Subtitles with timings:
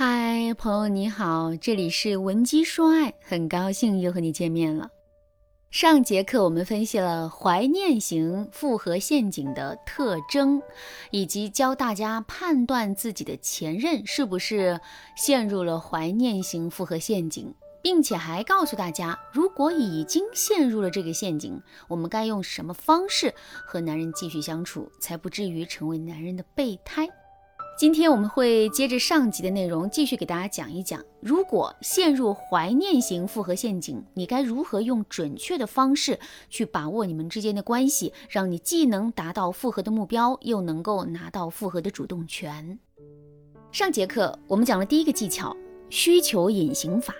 [0.00, 4.88] 嗨，朋友你好，这里是文姬说爱，很高兴又和你见面了。
[5.72, 10.62] 上节课我们分析了怀念型复合陷阱的特征，
[11.10, 14.80] 以及教大家判断自己的前任是不是
[15.16, 17.52] 陷入了怀念型复合陷阱，
[17.82, 23.34] 并且还告诉大家，如果已经陷入了这个陷阱，我们该用什么方式
[23.66, 27.08] 和男人继续相处，才不至于成为男人的备胎。
[27.78, 36.18] 今天我们会接着上集的内容，继续给大家讲一讲，如果陷入怀念型复合陷阱，你该如何用准确的方式
[36.50, 42.76] 去把握你们之间的关系，让你既能达到复合的目标，又能够拿到复合的主动权。
[43.70, 45.56] 上节课我们讲了第一个技巧——
[45.88, 47.14] 需求隐形法。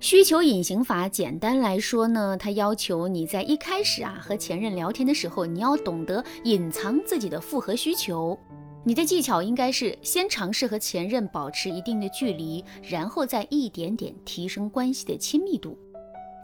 [0.00, 8.38] 需求隐形法简单来说呢，它要求你在一开始啊和前任聊天的时候，你要懂得隐藏自己的复合需求。
[8.88, 15.76] 你的技巧应该是先尝试和前任保持一定的距离，然后再一点点提升关系的亲密度。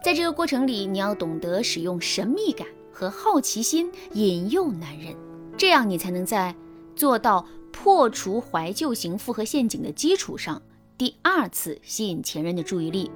[0.03, 5.15] 在这个过程里，你要懂得使用神秘感和好奇心引诱男人，
[5.57, 6.55] 这样你才能在
[6.95, 10.61] 做到破除怀旧型复合陷阱的基础上，
[10.99, 13.09] 第二次吸引前任的注意力。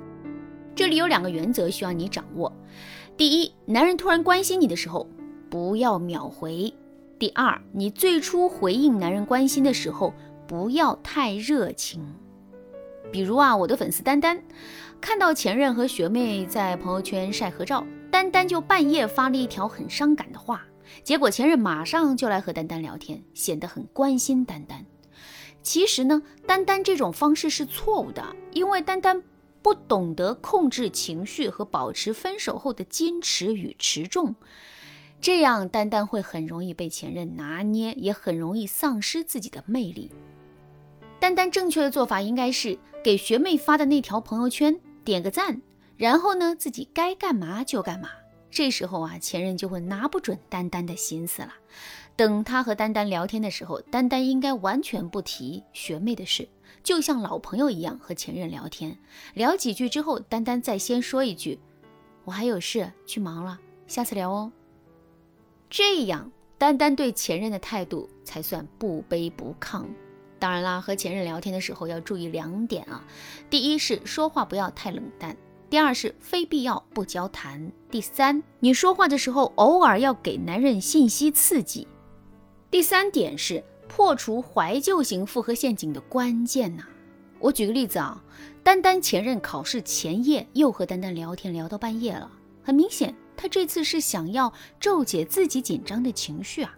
[0.76, 2.52] 这里有两个原则需要你掌握：
[3.16, 5.08] 第一，男人突然关心你的时候，
[5.52, 6.74] 不要秒回。
[7.20, 10.14] 第二，你最初回应男人关心的时候，
[10.48, 12.02] 不要太热情。
[13.12, 14.42] 比如啊，我的粉丝丹丹，
[15.02, 20.64] 看到前任和学妹在朋友圈晒合照，丹丹就半夜发了一条很伤感的话，
[21.04, 24.86] 结果前任马上就来和丹丹聊天，显得很关心丹丹。
[25.62, 29.22] 其实呢，丹丹这种方式是错误的，因为丹丹
[29.62, 34.36] 不懂得控制情绪和保持分手后的矜持与持重。
[35.22, 40.12] 这样，丹丹会很容易被前任拿捏，也很容易丧失自己的魅力。
[41.20, 45.62] 丹丹正确的做法应该是给学妹发的那条朋友圈点个赞，
[45.98, 48.10] 然后呢，自己该干嘛就干嘛。
[48.50, 51.54] 这时候啊，前任就会拿不准丹丹的心思了。
[52.16, 56.48] 等他和丹丹聊天的时候，丹丹应该完全不提学妹的事，
[56.82, 58.98] 就像老朋友一样和前任聊天。
[59.34, 61.60] 聊几句之后，丹丹再先说一句
[62.24, 64.52] ：“我还有事去忙了，下次聊哦。”
[65.70, 69.86] 这样，丹丹对前任的态度才算不卑不亢。
[70.40, 73.06] 当然啦，和前任聊天的时候要注意两点啊：
[73.50, 75.36] 第一是说话不要太冷淡；
[75.70, 81.88] 第二是非必要不交谈；第三，你说话的时候偶尔要给男人信息刺激。
[82.72, 86.84] 第三点是破除怀旧型复合陷阱的关键呐。
[87.40, 88.24] 我举个例子啊，
[88.64, 92.32] 丹丹前任考试前夜又和丹丹聊天聊到半夜了，
[92.64, 93.14] 很明显。
[93.42, 94.52] 他这次是想要
[94.82, 96.78] 骤解自己紧张的情绪啊！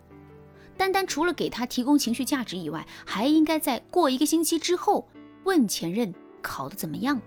[0.77, 5.09] 丹丹除了给他提供情绪价值以外，还应该在过一个星期之后
[5.44, 7.19] 问前任考得怎么样。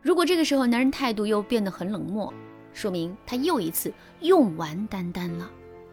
[0.00, 2.32] 如果这个时候男人态度又变得很冷漠，
[2.72, 5.50] 说明他又一次用完丹丹了。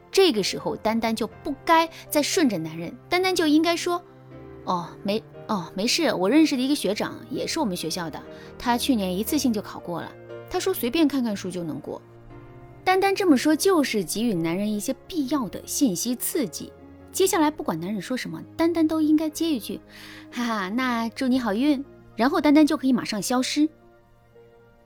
[0.09, 4.01] 这个时候丹丹就不该再顺着男人，丹丹就应该说
[4.63, 8.23] ：“哦，没哦，没事，我认识的一个学长也是我们学校的，
[8.57, 10.09] 他去年一次性就考过了。
[10.49, 12.01] 他说随便看看书就能过。”
[12.87, 16.71] 单单这么说，就是给予男人一些必要的信息刺激。
[17.11, 19.77] 接下来，不管男人说什么，丹丹都应该接一句
[20.31, 21.83] ：“哈哈，那祝你好运。”
[22.15, 23.67] 然后丹丹就可以马上消失。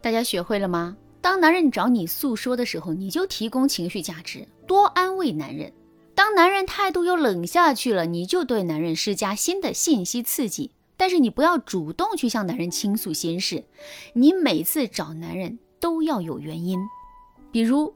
[0.02, 0.98] 大家学会了吗？
[1.22, 5.72] 当男人找你诉说的时候，你就提供情绪价值，多安慰男人。
[6.16, 10.72] 当男人态度又冷下去了，你就对男人施加新的信息刺激。
[10.98, 13.64] 但是你不要主动去向男人倾诉心事，
[14.14, 16.80] 你每次找男人都要有原因。
[17.52, 17.94] 比如，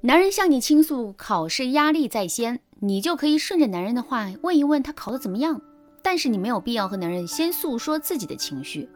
[0.00, 5.60] 男人向你倾诉考试压力在先，你就可以顺着男人的话问一问他考得怎么样。
[6.02, 8.88] 但是你没有必要和男人先诉说自己的情绪，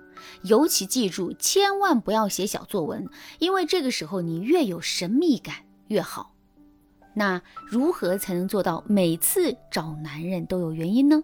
[0.42, 3.06] 尤其记住，千万不要写小作文，
[3.38, 5.56] 因为这个时候你越有神秘感
[5.88, 6.32] 越好。
[7.12, 11.22] 那如何才能做到每次找男人都有原因呢？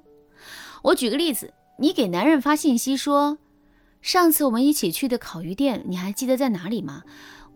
[0.82, 3.38] 我举个例子，你给男人发信息说，
[4.02, 7.02] 上次我们一起去的烤鱼店，你还记得在哪里吗？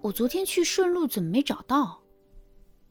[0.04, 2.00] 我昨天去顺路，怎么没找到？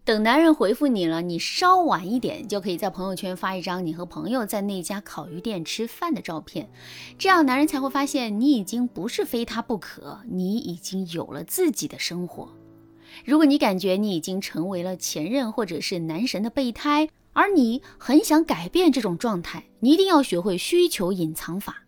[0.03, 6.71] 等男人回复你了，你稍晚一点就可以在朋友圈发一张你和朋友在那家烤鱼店吃饭的照片，
[7.19, 12.49] 这样男人才会发现你已经不是非他不可，你已经有了自己的生活。
[13.23, 21.82] 如果你感觉你已经成为了前任或者是男神的备胎，而你很想改变这种状态，你一定要学会需求隐藏法。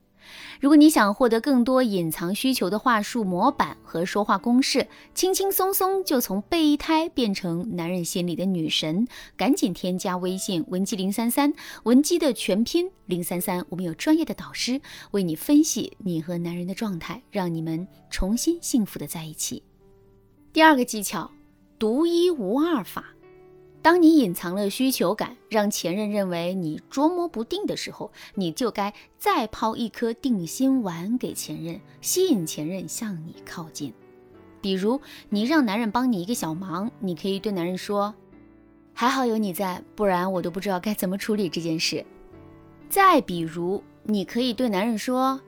[0.62, 11.54] 如果你想获得更多隐藏需求的话术模板和说话公式，轻轻松松就从备胎变成男人心里的女神，赶紧添加微信文姬零三三，
[11.84, 14.80] 文姬的全拼零三三，我们有专业的导师
[15.12, 19.64] 为你分析你和男人的状态，让你们重新幸福的在一起。
[20.54, 21.32] 第二个技巧，
[21.78, 23.15] 独一无二法。
[23.86, 33.94] 当你隐藏了需求感，让前任认为你捉摸不定的时候，你就该再抛一颗定心丸给前任，吸引前任向你靠近。
[34.60, 35.00] 比如，
[35.30, 38.16] 你让男人帮你一个小忙，你可以对男人说
[38.92, 42.04] ：“还好有你在，不然我都不知道该怎么处理这件事。”
[42.90, 45.40] 再比如，你可以对男人说：“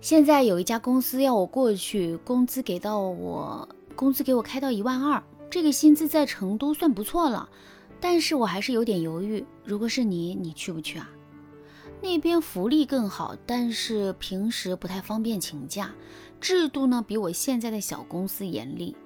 [0.00, 5.20] 现在有一家公司要我过去，工资给到我，工资给我开到一万二。”
[5.52, 7.46] 这个薪资在成都算不错了，
[8.00, 9.44] 但是我还是有点犹豫。
[9.66, 11.10] 如果是你，你去不去啊？
[12.00, 15.92] 那边福利更好，但是平时不太方便请假，
[16.40, 18.96] 制度呢比我现在的小公司严厉。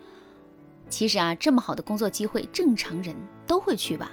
[0.89, 4.13] 其实啊，这么好的工作机会，正常人都会去吧。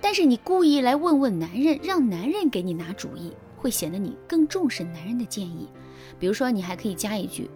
[0.00, 5.66] 但是你故意来问问男人，让男人给你拿主意，会显得你更重视男人的建议。
[6.20, 7.50] 比如说，你还可以加一句：“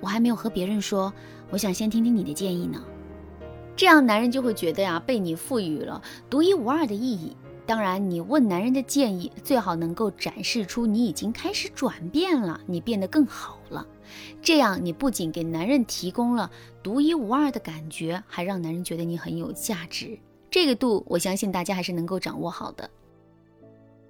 [0.00, 1.12] 我还没有和别人说，
[1.50, 2.82] 我想先听听你的建议呢。”
[3.74, 7.36] 这样男人就会觉得呀，被你赋予了独一无二的意义。
[7.64, 13.86] 当然，你问男人的建议，最好能够展示出你已经开始转变了，你变得更好了。
[14.42, 16.50] 这样，你不仅给男人提供了
[16.82, 20.18] 独一无二的感觉，还让男人觉得你很有价值。
[20.50, 22.90] 这个度，我相信大家还是能够掌握好的。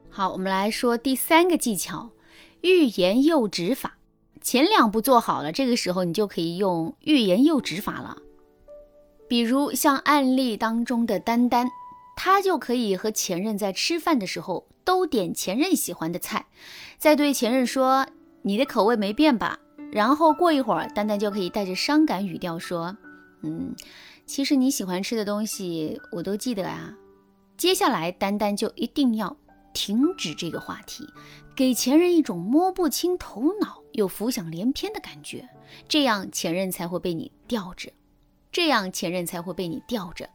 [0.09, 2.11] 好，我们来说第三个技巧：
[2.63, 3.99] 欲言又止法。
[4.41, 8.17] 前两步做好了，这个时候你就可以用欲言又止法了。
[9.33, 11.67] 比如像案例当中的丹丹，
[12.15, 16.45] 她就可以和前任在吃饭的时候都点前任喜欢的菜，
[16.99, 18.07] 再对前任说
[18.43, 19.59] 你的口味没变吧。
[19.91, 22.95] 然后过一会儿，丹丹就可以带着伤感语调说，
[23.41, 23.75] 嗯，
[24.27, 26.93] 其实你喜欢吃的东西我都记得啊。
[27.57, 29.35] 接下来丹丹就一定要
[29.73, 31.09] 停止这个话题，
[31.57, 35.49] 给前任一种摸不清头脑又浮想联翩的感觉，
[35.89, 37.91] 这样前任才会被你吊着。
[38.53, 40.29] 这样前任才会被你吊着，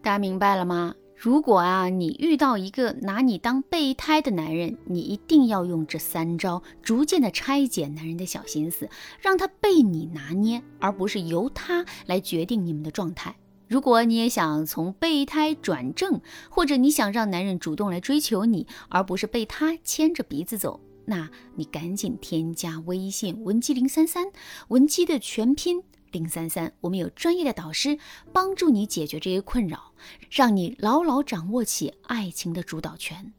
[0.00, 0.94] 大家明白了吗？
[1.16, 8.88] 如果啊你遇到一个拿你当备胎的男人，你一定要用这三招，逐渐的拆解男人的小心思，
[9.20, 13.34] 让他被你拿捏，而不是由他来决定你们的状态。
[13.66, 16.20] 如果你也想从备胎转正，
[16.50, 24.26] 或者你想让男人主动来追求你，而不是被他牵着鼻子走，那你赶紧添加微信文姬零三三，
[24.68, 25.82] 文姬的全拼。
[26.12, 27.98] 零三三，我们有专业的导师
[28.32, 29.92] 帮助你解决这些困扰，
[30.30, 33.32] 让你牢牢掌握起爱情的主导权。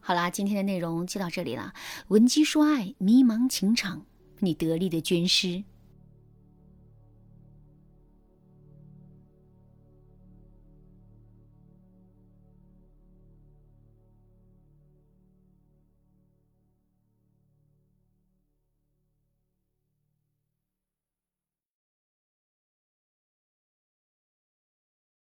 [0.00, 1.72] 好啦，今天的内容就到这里了。
[2.08, 4.04] 闻鸡说爱，迷茫情场，
[4.40, 5.64] 你得力的军师。